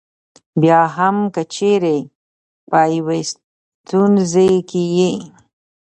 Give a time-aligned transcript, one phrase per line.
[0.61, 1.97] بیا هم که چېرې
[2.69, 5.13] په یوې ستونزه کې یې.